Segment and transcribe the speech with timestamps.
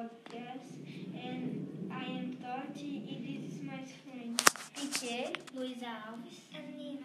[0.00, 0.80] podcast
[1.14, 2.92] and I am Toti.
[3.10, 4.40] and this is my friend.
[4.74, 7.04] Peter, Luiz Alves and Nina.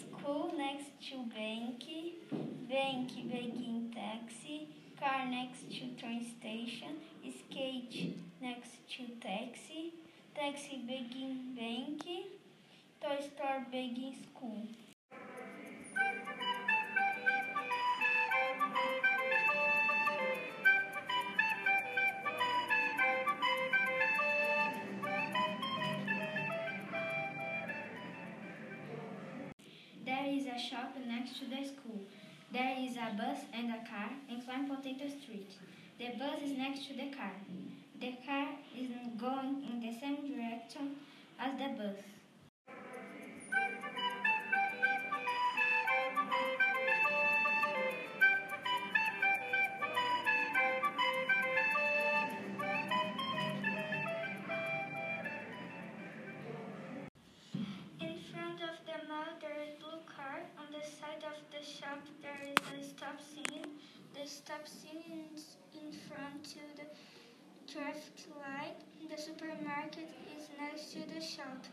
[0.00, 1.82] School next to bank,
[2.68, 4.68] bank begging taxi.
[5.02, 6.94] Car next to train station.
[7.26, 9.94] Skate next to taxi.
[10.32, 12.04] Taxi begging bank.
[13.00, 14.68] Toy store begging school.
[30.06, 32.02] There is a shop next to the school.
[32.52, 35.52] There is a bus and a car in Flying Potato Street.
[35.98, 37.32] The bus is next to the car.
[37.98, 40.96] The car is going in the same direction
[41.40, 41.96] as the bus.
[64.26, 65.28] Stop sign
[65.74, 68.76] in front to the traffic light.
[69.10, 71.66] The supermarket is next to the shop.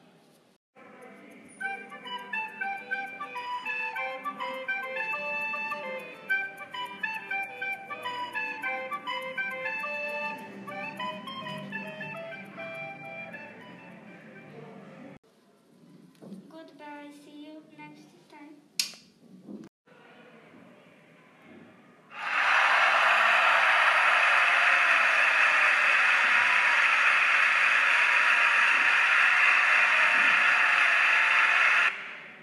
[16.50, 17.12] Goodbye.
[17.24, 18.10] See you next